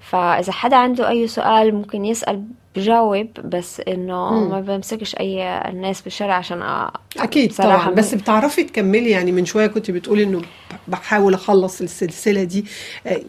فإذا 0.00 0.52
حدا 0.52 0.76
عنده 0.76 1.08
أي 1.08 1.28
سؤال 1.28 1.74
ممكن 1.74 2.04
يسأل 2.04 2.44
بجاوب 2.76 3.28
بس 3.44 3.80
إنه. 3.88 4.30
ما 4.48 4.60
بمسكش 4.60 5.14
أي 5.20 5.42
الناس 5.68 6.00
بالشارع 6.02 6.34
عشان 6.34 6.62
أ... 6.62 6.90
أكيد 7.18 7.48
بصراحة 7.50 7.84
طبعا. 7.84 7.94
بس 7.94 8.14
بتعرفي 8.14 8.64
تكملي 8.64 9.10
يعني 9.10 9.32
من 9.32 9.44
شوية 9.44 9.66
كنت 9.66 9.90
بتقولي 9.90 10.22
إنه 10.22 10.42
بحاول 10.88 11.34
أخلص 11.34 11.80
السلسلة 11.80 12.42
دي. 12.44 12.64
آه، 13.06 13.20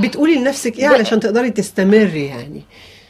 بتقولي 0.00 0.34
لنفسك 0.34 0.80
ب- 0.80 0.84
علشان 0.84 1.20
تقدري 1.20 1.50
تستمري 1.50 2.26
يعني؟ 2.26 2.62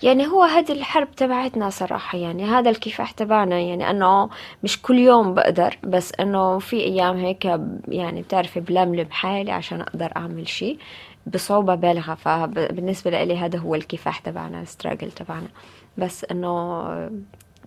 يعني 0.02 0.26
هو 0.26 0.42
هذه 0.42 0.72
الحرب 0.72 1.10
تبعتنا 1.16 1.70
صراحة 1.70 2.18
يعني 2.18 2.44
هذا 2.44 2.70
الكفاح 2.70 3.10
تبعنا 3.10 3.58
يعني 3.60 3.90
أنه 3.90 4.30
مش 4.62 4.82
كل 4.82 4.98
يوم 4.98 5.34
بقدر 5.34 5.78
بس 5.82 6.12
أنه 6.20 6.58
في 6.58 6.76
أيام 6.76 7.16
هيك 7.16 7.44
يعني 7.88 8.22
بتعرفي 8.22 8.60
بلملم 8.60 9.10
حالي 9.10 9.52
عشان 9.52 9.80
أقدر 9.80 10.12
أعمل 10.16 10.48
شيء 10.48 10.78
بصعوبة 11.26 11.74
بالغة. 11.74 12.14
فبالنسبة 12.14 13.24
لي 13.24 13.38
هذا 13.38 13.58
هو 13.58 13.74
الكفاح 13.74 14.18
تبعنا 14.18 14.62
الستراجل 14.62 15.12
تبعنا. 15.12 15.48
بس 15.98 16.24
أنه 16.24 16.86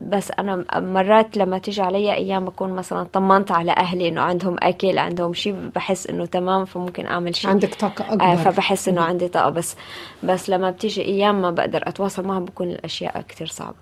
بس 0.01 0.31
أنا 0.39 0.65
مرات 0.75 1.37
لما 1.37 1.57
تيجي 1.57 1.81
علي 1.81 2.13
أيام 2.13 2.45
بكون 2.45 2.73
مثلا 2.73 3.03
طمنت 3.03 3.51
على 3.51 3.71
أهلي 3.71 4.07
إنه 4.07 4.21
عندهم 4.21 4.55
أكل 4.59 4.97
عندهم 4.97 5.33
شيء 5.33 5.69
بحس 5.75 6.07
إنه 6.07 6.25
تمام 6.25 6.65
فممكن 6.65 7.05
أعمل 7.05 7.35
شيء 7.35 7.49
عندك 7.49 7.75
طاقة 7.75 8.05
آه، 8.05 8.13
أكبر. 8.13 8.35
فبحس 8.51 8.87
إنه 8.89 9.01
عندي 9.01 9.27
طاقة. 9.27 9.49
بس 9.49 9.75
بس 10.23 10.49
لما 10.49 10.71
بتيجي 10.71 11.01
أيام 11.01 11.41
ما 11.41 11.51
بقدر 11.51 11.83
أتواصل 11.87 12.27
معهم 12.27 12.45
بكون 12.45 12.69
الأشياء 12.69 13.21
كتير 13.21 13.47
صعبة. 13.47 13.75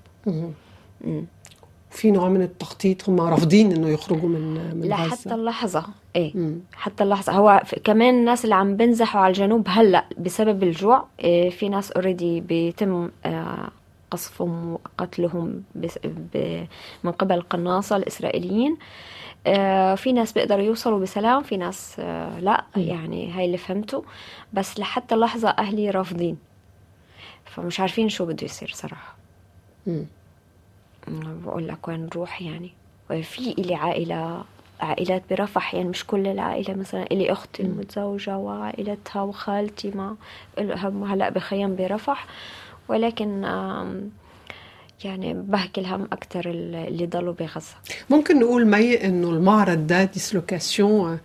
في 1.90 2.12
نوع 2.12 2.30
من 2.30 2.42
التخطيط 2.42 3.10
هم 3.10 3.22
رافضين 3.22 3.72
إنه 3.72 3.90
يخرجوا 3.90 4.30
من 4.30 4.76
من 4.76 4.88
لحتى 4.90 5.10
غزه 5.10 5.36
اللحظة. 5.36 5.86
إيه. 6.16 6.32
مم. 6.38 6.60
حتى 6.74 7.04
اللحظة. 7.04 7.34
هو 7.34 7.64
كمان 7.84 8.16
الناس 8.20 8.44
اللي 8.44 8.56
عم 8.56 8.76
بنزحوا 8.76 9.22
على 9.22 9.32
الجنوب 9.32 9.66
هلأ 9.70 10.06
بسبب 10.18 10.64
الجوع 10.64 11.06
إيه 11.20 11.50
في 11.50 11.70
ناس 11.70 11.92
اوريدي 11.92 12.42
بيتم 12.42 13.10
آه، 13.26 13.70
قصفهم 14.12 14.74
وقتلهم 14.74 15.64
من 17.04 17.12
قبل 17.12 17.36
القناصة 17.36 17.96
الإسرائيليين. 17.96 18.78
آه، 19.48 19.96
في 19.96 20.14
ناس 20.14 20.34
بيقدروا 20.34 20.64
يوصلوا 20.64 21.00
بسلام 21.00 21.44
في 21.44 21.58
ناس 21.58 21.96
آه، 22.00 22.40
لا 22.40 22.64
يعني 22.76 23.32
هاي 23.32 23.46
اللي 23.46 23.58
فهمته. 23.58 24.04
بس 24.54 24.80
لحتى 24.80 25.16
اللحظه 25.16 25.50
أهلي 25.50 25.90
رافضين. 25.90 26.38
فمش 27.46 27.80
عارفين 27.80 28.10
شو 28.10 28.26
بده 28.26 28.46
يصير 28.46 28.72
صراحة. 28.74 29.16
مم. 29.88 30.06
بقول 31.46 31.68
لك 31.68 31.88
وين 31.88 32.06
نروح 32.06 32.42
يعني. 32.42 32.72
في 33.08 33.52
إلي 33.52 33.76
عائلة 33.76 34.44
عائلات 34.80 35.24
برفح 35.30 35.76
يعني 35.76 35.90
مش 35.90 36.06
كل 36.06 36.28
العائلة 36.28 36.74
مثلا 36.74 37.04
إلي 37.04 37.32
أختي 37.32 37.64
المتزوجة 37.64 38.38
وعائلتها 38.38 39.22
وخالتي 39.22 39.92
ما 39.92 40.16
هلأ 41.14 41.30
بخيم 41.30 41.76
برفح. 41.76 42.28
ولكن 42.90 43.44
يعني 45.04 45.34
بحكي 45.34 45.82
لهم 45.82 46.08
أكتر 46.12 46.50
اللي 46.50 47.06
ضلوا 47.06 47.34
بغزة. 47.34 47.76
ممكن 48.10 48.40
نقول 48.40 48.68
مي 48.68 49.06
إنه 49.06 49.30
المعرض 49.30 49.88
ده 49.88 50.04
Dislocations 50.04 51.20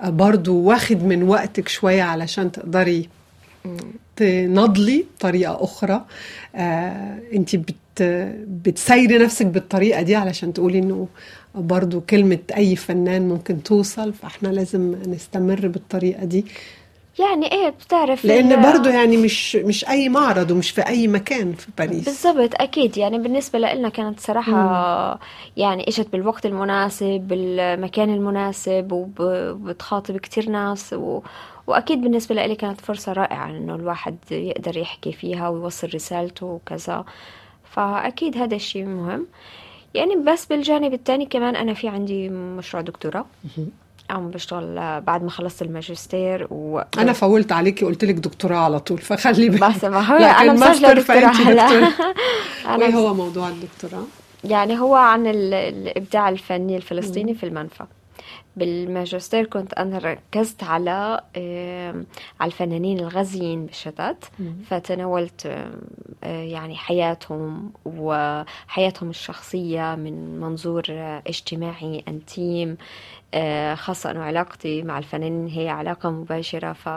آه، 0.00 0.10
برضو 0.10 0.56
واخد 0.60 1.02
من 1.02 1.22
وقتك 1.22 1.68
شوية 1.68 2.02
علشان 2.02 2.52
تقدري 2.52 3.08
تنضلي 4.16 5.04
بطريقة 5.16 5.64
أخرى. 5.64 6.04
آه، 6.54 7.18
انت 7.32 7.56
بت 7.56 7.74
بتسيري 8.48 9.18
نفسك 9.18 9.46
بالطريقة 9.46 10.02
دي 10.02 10.16
علشان 10.16 10.52
تقولي 10.52 10.78
إنه 10.78 11.08
برضو 11.54 12.00
كلمة 12.00 12.38
أي 12.56 12.76
فنان 12.76 13.28
ممكن 13.28 13.62
توصل 13.62 14.12
فإحنا 14.12 14.48
لازم 14.48 14.96
نستمر 15.06 15.68
بالطريقة 15.68 16.24
دي. 16.24 16.44
يعني 17.18 17.52
إيه 17.52 17.68
بتعرف 17.68 18.24
لأن 18.24 18.62
برضو 18.62 18.88
يعني 18.88 19.16
مش 19.16 19.56
مش 19.56 19.88
أي 19.88 20.08
معرض 20.08 20.50
ومش 20.50 20.70
في 20.70 20.86
أي 20.86 21.08
مكان 21.08 21.52
في 21.52 21.66
باريس. 21.78 22.04
بالضبط 22.04 22.50
أكيد. 22.60 22.98
يعني 22.98 23.18
بالنسبة 23.18 23.58
لنا 23.58 23.88
كانت 23.88 24.20
صراحة 24.20 25.18
يعني 25.56 25.88
إجت 25.88 26.12
بالوقت 26.12 26.46
المناسب 26.46 27.20
بالمكان 27.28 28.14
المناسب 28.14 28.88
وبتخاطب 28.92 30.16
كتير 30.16 30.48
ناس 30.48 30.92
و... 30.92 31.20
وأكيد 31.66 32.00
بالنسبة 32.00 32.34
لي 32.34 32.54
كانت 32.54 32.80
فرصة 32.80 33.12
رائعة 33.12 33.50
إنه 33.50 33.74
الواحد 33.74 34.16
يقدر 34.30 34.76
يحكي 34.76 35.12
فيها 35.12 35.48
ويوصل 35.48 35.88
رسالته 35.94 36.46
وكذا. 36.46 37.04
فأكيد 37.64 38.36
هذا 38.36 38.56
الشيء 38.56 38.84
مهم. 38.84 39.26
يعني 39.94 40.16
بس 40.16 40.46
بالجانب 40.46 40.92
الثاني 40.92 41.26
كمان 41.26 41.56
أنا 41.56 41.74
في 41.74 41.88
عندي 41.88 42.28
مشروع 42.28 42.82
دكتوراه. 42.82 43.26
عم 44.12 44.30
بشتغل 44.30 45.00
بعد 45.00 45.22
ما 45.24 45.30
خلصت 45.30 45.62
الماجستير 45.62 46.46
و... 46.50 46.80
أنا 46.98 47.12
فولت 47.12 47.52
عليكي 47.52 47.84
قلت 47.84 48.04
لك 48.04 48.14
دكتوراه 48.14 48.56
على 48.58 48.80
طول 48.80 48.98
فخلي 48.98 49.48
بالك 49.48 49.76
بس 49.76 49.84
ما 49.84 50.00
هو 50.00 50.16
أنا 50.16 50.52
مسجلة 50.52 50.92
دكتوراه 50.92 51.30
هلا 51.30 51.88
وإيه 52.78 52.94
هو 52.94 53.14
موضوع 53.14 53.48
الدكتوراه؟ 53.48 54.04
يعني 54.44 54.80
هو 54.80 54.94
عن 54.94 55.26
ال- 55.26 55.54
الإبداع 55.54 56.28
الفني 56.28 56.76
الفلسطيني 56.76 57.34
في 57.34 57.46
المنفى. 57.46 57.84
بالماجستير 58.56 59.46
كنت 59.46 59.72
أنا 59.74 59.98
ركزت 59.98 60.62
على 60.62 61.20
على 62.40 62.46
الفنانين 62.52 63.00
الغازيين 63.00 63.66
بالشتات. 63.66 64.24
فتناولت 64.66 65.46
آه، 66.24 66.42
يعني 66.42 66.76
حياتهم 66.76 67.72
وحياتهم 67.84 69.10
الشخصية 69.10 69.94
من 69.94 70.40
منظور 70.40 70.82
آه، 70.90 71.22
اجتماعي 71.26 72.04
أنتيم 72.08 72.76
آه، 73.34 73.74
خاصة 73.74 74.10
أنه 74.10 74.20
علاقتي 74.20 74.82
مع 74.82 74.98
الفنانين 74.98 75.46
هي 75.46 75.68
علاقة 75.68 76.10
مباشرة. 76.10 76.72
ف 76.72 76.88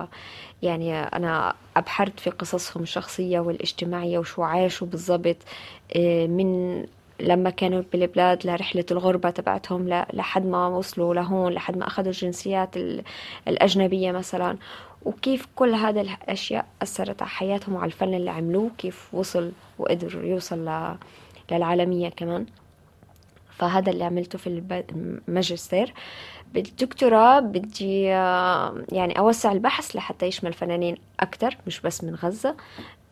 يعني 0.64 1.00
أنا 1.00 1.54
أبحرت 1.78 2.20
في 2.20 2.30
قصصهم 2.30 2.84
الشخصية 2.84 3.40
والاجتماعية 3.40 4.20
وشو 4.20 4.44
عاشوا 4.44 4.88
بالضبط 4.88 5.38
من 6.28 6.82
لما 7.20 7.50
كانوا 7.50 7.84
بالبلاد 7.94 8.48
لرحلة 8.48 8.86
الغربة 8.92 9.30
تبعتهم 9.30 9.90
لحد 10.14 10.46
ما 10.46 10.68
وصلوا 10.68 11.14
لهون 11.14 11.54
لحد 11.54 11.78
ما 11.78 11.88
أخذوا 11.88 12.08
الجنسيات 12.08 12.78
ال- 12.78 13.04
الأجنبية 13.48 14.12
مثلا. 14.12 14.58
وكيف 15.06 15.48
كل 15.56 15.74
هذه 15.74 16.02
الأشياء 16.02 16.66
أثرت 16.82 17.22
على 17.22 17.30
حياتهم 17.32 17.76
وعلى 17.76 17.86
الفن 17.86 18.14
اللي 18.14 18.32
عملوه؟ 18.32 18.70
كيف 18.78 19.10
وصل 19.14 19.52
وقدر 19.80 20.26
يوصل 20.26 20.90
للعالمية 21.52 22.10
كمان؟ 22.10 22.46
فهذا 23.58 23.92
اللي 23.92 24.04
عملته 24.04 24.38
في 24.38 24.48
الماجستير 25.28 25.94
بالدكتوراه 26.54 27.40
بدي 27.40 28.14
آه، 28.14 28.84
يعني 28.92 29.20
أوسع 29.20 29.52
البحث 29.52 29.96
لحتى 29.96 30.26
يشمل 30.26 30.54
فنانين 30.54 30.98
أكتر 31.20 31.58
مش 31.68 31.82
بس 31.82 32.04
من 32.04 32.16
غزة 32.16 32.56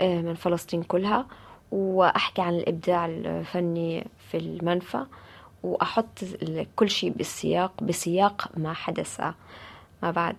آه، 0.02 0.22
من 0.22 0.34
فلسطين 0.34 0.84
كلها. 0.84 1.26
وأحكي 1.73 2.41
عن 2.41 2.53
الإبداع 2.53 3.05
الفني 3.05 4.07
في 4.31 4.38
المنفى 4.38 5.03
وأحط 5.63 6.19
كل 6.75 6.89
شيء 6.89 7.09
بالسياق 7.09 7.71
بسياق 7.83 8.49
ما 8.57 8.73
حدث 8.73 9.19
ما 10.03 10.12
بعد 10.12 10.36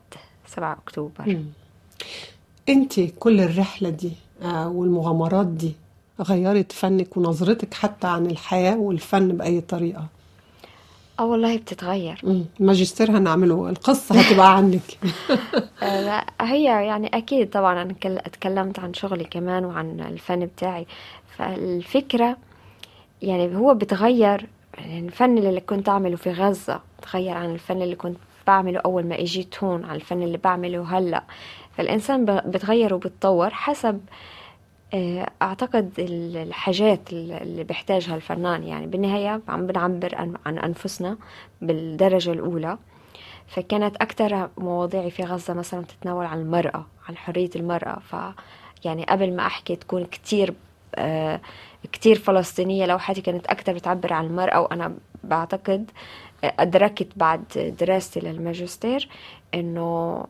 7 0.47 0.73
أكتوبر. 0.73 1.39
أنت 2.69 3.01
كل 3.01 3.41
الرحلة 3.41 3.89
دي 3.91 4.13
آه، 4.43 4.69
والمغامرات 4.69 5.47
دي 5.47 5.73
غيرت 6.21 6.73
فنك 6.73 7.17
ونظرتك 7.17 7.75
حتى 7.75 8.07
عن 8.07 8.27
الحياة 8.27 8.77
والفن 8.79 9.29
بأي 9.29 9.61
طريقة؟ 9.61 10.07
آه 11.21 11.25
والله 11.27 11.57
بتتغير. 11.57 12.21
مم. 12.23 12.45
الماجستير 12.61 13.11
هنعمله 13.11 13.69
القصة 13.69 14.21
هتبقى 14.21 14.57
عنك. 14.57 14.81
آه، 15.83 16.01
لا، 16.05 16.27
هي 16.41 16.65
يعني 16.65 17.07
أكيد 17.17 17.51
طبعا 17.51 17.83
أنا 17.83 17.93
كل- 17.93 18.19
اتكلمت 18.19 18.79
عن 18.79 18.95
شغلي 18.95 19.25
كمان 19.25 19.65
وعن 19.65 20.01
الفن 20.01 20.47
بتاعي. 20.47 20.87
فالفكرة 21.37 22.37
يعني 23.23 23.57
هو 23.57 23.75
بتغير 23.75 24.47
يعني 24.79 24.99
الفن 25.07 25.39
اللي 25.39 25.61
كنت 25.61 25.89
أعمله 25.89 26.17
في 26.17 26.33
غزة 26.33 26.81
تغير 27.03 27.37
عن 27.37 27.51
الفن 27.55 27.83
اللي 27.83 27.97
كنت 27.97 28.17
بعمله 28.47 28.81
أول 28.85 29.07
ما 29.07 29.21
إجيت 29.21 29.65
هون 29.65 29.85
عن 29.85 29.95
الفن 29.97 30.23
اللي 30.23 30.39
بعمله 30.39 30.99
هلأ. 30.99 31.23
فالإنسان 31.77 32.25
بتغير 32.25 32.95
وبتطور 32.95 33.51
حسب 33.51 34.01
آه، 34.95 35.31
أعتقد 35.43 35.93
ال- 35.99 36.37
الحاجات 36.37 37.01
اللي 37.13 37.65
بيحتاجها 37.65 38.17
الفنان. 38.17 38.65
يعني 38.65 38.87
بالنهاية 38.87 39.41
عم 39.49 39.67
بنعبر 39.67 40.15
عن 40.47 40.59
أنفسنا 40.59 41.17
بالدرجة 41.63 42.33
الأولى. 42.33 42.79
فكانت 43.47 43.97
أكثر 43.97 44.49
مواضيعي 44.59 45.11
في 45.11 45.23
غزة 45.25 45.55
مثلا 45.55 45.85
تتناول 45.85 46.27
عن 46.27 46.41
المرأة 46.41 46.87
عن 47.09 47.17
حرية 47.17 47.51
المرأة. 47.57 47.99
ف 47.99 48.17
يعني 48.85 49.05
قبل 49.05 49.37
ما 49.37 49.47
أحكي 49.47 49.77
تكون 49.77 50.05
كتير 50.05 50.55
كتير 51.93 52.19
فلسطينية 52.19 52.87
لوحاتي 52.87 53.21
كانت 53.21 53.47
أكثر 53.47 53.73
بتعبر 53.73 54.13
عن 54.13 54.27
المرأة 54.27 54.61
وأنا 54.61 54.95
بعتقد 55.25 55.91
أدركت 56.45 57.09
بعد 57.17 57.75
دراستي 57.81 58.21
للماجستير 58.21 59.09
إنه 59.55 60.25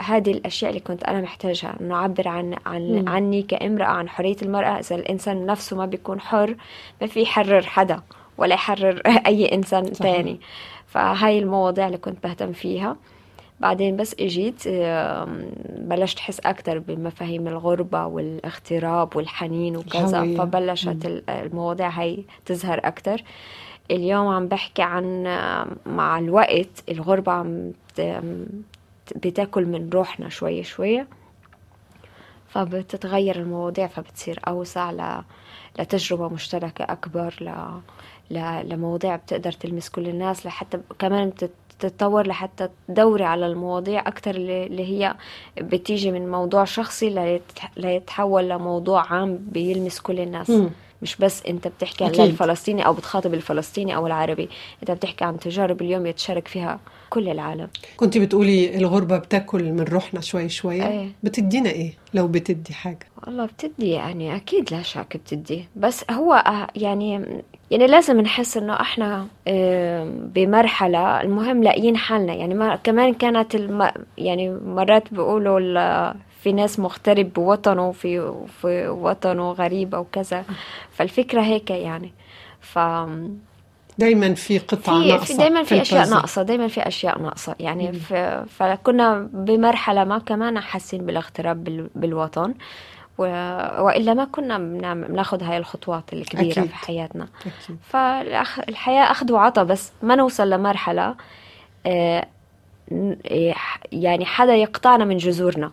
هذه 0.00 0.30
الأشياء 0.30 0.70
اللي 0.70 0.80
كنت 0.80 1.04
أنا 1.04 1.20
محتاجها 1.20 1.76
إنه 1.80 1.94
أعبر 1.94 2.28
عن 2.28 2.56
عن 2.66 2.82
مم. 2.82 3.08
عني 3.08 3.42
كامرأة 3.42 3.86
عن 3.86 4.08
حرية 4.08 4.36
المرأة 4.42 4.78
إذا 4.78 4.96
الإنسان 4.96 5.46
نفسه 5.46 5.76
ما 5.76 5.86
بيكون 5.86 6.20
حر 6.20 6.56
ما 7.00 7.06
في 7.06 7.22
يحرر 7.22 7.62
حدا 7.62 8.00
ولا 8.38 8.54
يحرر 8.54 9.02
أي 9.26 9.54
إنسان 9.54 9.84
صحيح. 9.94 10.16
تاني 10.16 10.40
فهاي 10.86 11.38
المواضيع 11.38 11.86
اللي 11.86 11.98
كنت 11.98 12.22
بهتم 12.24 12.52
فيها 12.52 12.96
بعدين 13.62 13.96
بس 13.96 14.14
اجيت 14.20 14.68
بلشت 15.78 16.18
أحس 16.18 16.40
أكثر 16.40 16.78
بمفاهيم 16.78 17.48
الغربة 17.48 18.06
والاغتراب 18.06 19.16
والحنين 19.16 19.76
وكذا. 19.76 20.02
فبلشت 20.38 21.06
ال- 21.06 21.30
المواضيع 21.30 21.88
هاي 21.88 22.24
تظهر 22.46 22.78
أكثر 22.84 23.22
اليوم 23.90 24.28
عم 24.28 24.48
بحكي 24.48 24.82
عن 24.82 25.22
مع 25.86 26.18
الوقت 26.18 26.84
الغربة 26.90 27.32
عم 27.32 27.72
بتاكل 29.16 29.66
من 29.66 29.90
روحنا 29.90 30.28
شوي 30.28 30.62
شوي 30.62 31.04
فبتتغير 32.48 33.36
المواضيع 33.36 33.86
فبتصير 33.86 34.40
أوسع 34.48 34.90
ل... 34.90 35.22
لتجربة 35.78 36.28
مشتركة 36.28 36.82
أكبر 36.84 37.34
ل... 37.40 37.50
ل... 38.34 38.68
لمواضيع 38.68 39.16
بتقدر 39.16 39.52
تلمس 39.52 39.88
كل 39.90 40.08
الناس 40.08 40.46
لحتى 40.46 40.78
كمان 40.98 41.30
بتت- 41.30 41.50
تتطور 41.82 42.26
لحتى 42.26 42.68
تدوري 42.88 43.24
على 43.24 43.46
المواضيع 43.46 44.08
أكتر 44.08 44.34
اللي 44.34 44.84
هي 44.88 45.14
بتيجي 45.60 46.10
من 46.10 46.30
موضوع 46.30 46.64
شخصي 46.64 47.10
ليت- 47.10 47.42
ليتحول 47.76 48.48
لموضوع 48.48 49.12
عام 49.12 49.38
بيلمس 49.52 50.00
كل 50.00 50.20
الناس 50.20 50.50
مم. 50.50 50.70
مش 51.02 51.16
بس 51.16 51.46
أنت 51.46 51.68
بتحكي 51.68 52.04
عن. 52.04 52.10
الفلسطيني 52.10 52.86
أو 52.86 52.92
بتخاطب 52.92 53.34
الفلسطيني 53.34 53.96
أو 53.96 54.06
العربي 54.06 54.48
أنت 54.82 54.90
بتحكي 54.90 55.24
عن 55.24 55.38
تجارب 55.38 55.82
اليوم 55.82 56.06
يتشارك 56.06 56.48
فيها 56.48 56.80
كل 57.10 57.28
العالم 57.28 57.68
كنت 57.96 58.18
بتقولي 58.18 58.76
الغربة 58.76 59.18
بتاكل 59.18 59.72
من 59.72 59.80
روحنا 59.80 60.20
شوي 60.20 60.48
شوية 60.48 60.86
إيه. 60.88 61.08
بتدينا 61.22 61.70
إيه 61.70 61.92
لو 62.14 62.28
بتدي 62.28 62.74
حاجة 62.74 63.06
والله 63.26 63.46
بتدي 63.46 63.90
يعني 63.90 64.36
أكيد 64.36 64.72
لا 64.74 64.82
شك 64.82 65.16
بتدي 65.16 65.68
بس 65.76 66.04
هو 66.10 66.32
آه، 66.34 66.66
يعني 66.76 67.42
يعني 67.72 67.86
لازم 67.86 68.20
نحس 68.20 68.56
إنه 68.56 68.80
إحنا 68.80 69.26
آه، 69.48 70.10
بمرحلة 70.34 71.20
المهم 71.20 71.62
لاقيين 71.62 71.96
حالنا. 71.96 72.34
يعني 72.34 72.54
ما 72.54 72.76
كمان 72.76 73.14
كانت 73.14 73.54
الم 73.54 73.90
يعني 74.18 74.50
مرات 74.66 75.14
بيقولوا 75.14 75.58
ال- 75.60 76.14
في 76.42 76.52
ناس 76.52 76.78
مغترب 76.80 77.32
بوطنه 77.32 77.92
في 77.92 78.32
في 78.60 78.88
وطنه 78.88 79.52
غريب 79.52 79.94
أو 79.94 80.04
كذا. 80.12 80.44
فالفكرة 80.90 81.40
هيك 81.42 81.70
يعني. 81.70 82.12
ف 82.60 82.78
دايما 83.98 84.34
في 84.34 84.58
قطعة 84.58 85.02
في 85.02 85.08
ناقصة 85.08 85.24
في 85.24 85.34
دايما 85.36 85.62
في 85.62 85.82
أشياء. 85.82 86.10
ناقصة 86.10 86.42
دايما 86.42 86.68
في 86.68 86.80
أشياء 86.88 87.18
ناقصة. 87.22 87.54
يعني 87.60 87.92
ف... 87.92 88.12
فكنا 88.58 89.28
بمرحلة 89.32 90.04
ما 90.04 90.18
كمان 90.18 90.60
حاسين 90.60 91.06
بالاغتراب 91.06 91.64
بال... 91.64 91.90
بالوطن. 91.94 92.54
وإلا 93.82 94.14
ما 94.14 94.24
كنا 94.24 94.58
بناخذ 94.94 95.42
هاي 95.42 95.56
الخطوات 95.56 96.12
الكبيرة 96.12 96.50
أكيد. 96.52 96.64
في 96.64 96.74
حياتنا 96.76 97.28
أكيد. 97.40 97.76
فالحياه 97.88 99.10
أخذ 99.10 99.32
وعطى 99.32 99.64
بس 99.64 99.92
ما 100.02 100.14
نوصل 100.14 100.50
لمرحلة 100.50 101.14
آه، 101.86 102.26
يعني 103.92 104.24
حدا 104.24 104.54
يقطعنا 104.54 105.04
من 105.04 105.16
جذورنا 105.16 105.70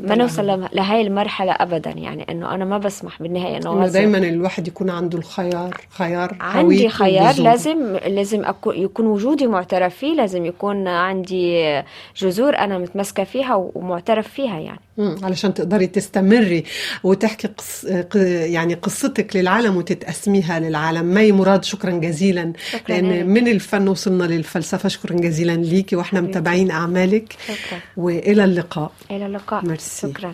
ما 0.00 0.14
نوصل 0.14 0.46
له- 0.46 0.68
لهاي 0.72 1.00
المرحلة 1.02 1.52
أبدا 1.52 1.90
يعني 1.90 2.26
إنه 2.30 2.54
أنا 2.54 2.64
ما 2.64 2.78
بسمح 2.78 3.22
بالنهاية 3.22 3.56
إنه 3.56 3.72
إنه 3.72 3.82
غزة 3.84 3.92
دايما 3.92 4.18
الواحد 4.18 4.68
يكون 4.68 4.90
عنده 4.90 5.18
الخيار 5.18 5.76
خيار 5.90 6.36
عندي 6.40 6.88
خيار 6.88 7.28
وجذوره. 7.28 7.44
لازم 7.50 7.96
لازم 8.06 8.44
أكون 8.44 8.76
يكون 8.76 9.06
وجودي 9.06 9.46
معترف 9.46 9.94
فيه 9.96 10.14
لازم 10.14 10.44
يكون 10.44 10.88
عندي 10.88 11.82
جذور 12.16 12.56
أنا 12.58 12.78
متمسكة 12.78 13.24
فيها 13.24 13.54
ومعترف 13.74 14.28
فيها 14.28 14.58
يعني 14.58 14.80
علشان 14.98 15.54
تقدري 15.54 15.86
تستمري 15.86 16.64
وتحكي 17.04 17.48
قص... 17.48 17.86
ق- 17.86 18.16
يعني 18.46 18.74
قصتك 18.74 19.36
للعالم 19.36 19.76
وتتقسميها 19.76 20.60
للعالم. 20.60 21.14
مي 21.14 21.32
مراد 21.32 21.64
شكرا 21.64 21.90
جزيلا. 21.90 22.52
شكراً 22.70 22.96
لأن 22.96 23.12
لك. 23.20 23.26
من 23.26 23.48
الفن 23.48 23.88
وصلنا 23.88 24.24
للفلسفة. 24.24 24.88
شكرا 24.88 25.16
جزيلا 25.16 25.52
ليكي 25.52 25.96
وإحنا. 25.96 26.20
متابعين 26.20 26.70
أعمالك. 26.70 27.36
شكرا. 27.46 27.80
وإلى 27.96 28.44
اللقاء. 28.44 28.92
إلى 29.10 29.26
اللقاء. 29.26 29.66
ميرسي. 29.66 30.08
شكرا. 30.12 30.26